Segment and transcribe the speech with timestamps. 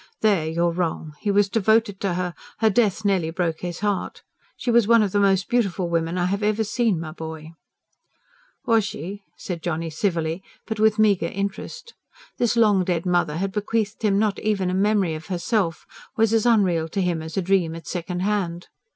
[0.21, 1.13] "There you're wrong.
[1.19, 2.33] He was devoted to her.
[2.57, 4.23] Her death nearly broke his heart.
[4.57, 7.51] She was one of the most beautiful women I have ever seen, my boy."
[8.65, 11.93] "Was she?" said Johnny civilly, but with meagre interest.
[12.39, 15.85] This long dead mother had bequeathed him not even a memory of herself
[16.17, 18.69] was as unreal to him as a dream at second hand.